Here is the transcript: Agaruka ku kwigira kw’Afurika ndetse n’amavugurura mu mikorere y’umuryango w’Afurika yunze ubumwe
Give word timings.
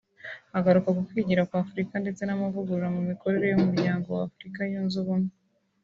Agaruka 0.57 0.89
ku 0.95 1.01
kwigira 1.07 1.47
kw’Afurika 1.49 1.93
ndetse 2.03 2.21
n’amavugurura 2.25 2.87
mu 2.95 3.01
mikorere 3.09 3.45
y’umuryango 3.47 4.07
w’Afurika 4.17 4.59
yunze 4.71 4.95
ubumwe 5.03 5.31